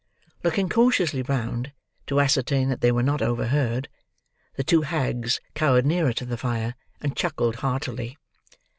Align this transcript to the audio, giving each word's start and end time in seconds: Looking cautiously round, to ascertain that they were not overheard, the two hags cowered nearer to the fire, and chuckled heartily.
Looking 0.43 0.67
cautiously 0.67 1.21
round, 1.21 1.73
to 2.07 2.19
ascertain 2.19 2.69
that 2.69 2.81
they 2.81 2.91
were 2.91 3.03
not 3.03 3.21
overheard, 3.21 3.87
the 4.55 4.63
two 4.63 4.81
hags 4.81 5.39
cowered 5.53 5.85
nearer 5.85 6.11
to 6.13 6.25
the 6.25 6.37
fire, 6.37 6.73
and 7.01 7.15
chuckled 7.15 7.57
heartily. 7.57 8.17